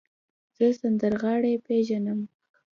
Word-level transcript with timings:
زه 0.55 0.65
سندرغاړی 0.79 1.53
پیژنم. 1.65 2.19